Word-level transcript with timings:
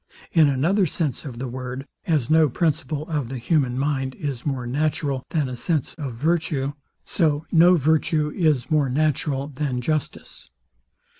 In 0.31 0.49
another 0.49 0.87
sense 0.87 1.25
of 1.25 1.37
the 1.37 1.47
word; 1.47 1.85
as 2.07 2.27
no 2.27 2.49
principle 2.49 3.07
of 3.07 3.29
the 3.29 3.37
human 3.37 3.77
mind 3.77 4.15
is 4.15 4.47
more 4.47 4.65
natural 4.65 5.23
than 5.29 5.47
a 5.47 5.55
sense 5.55 5.93
of 5.93 6.15
virtue; 6.15 6.73
so 7.05 7.45
no 7.51 7.75
virtue 7.75 8.31
is 8.31 8.71
more 8.71 8.89
natural 8.89 9.47
than 9.47 9.79
justice. 9.79 10.49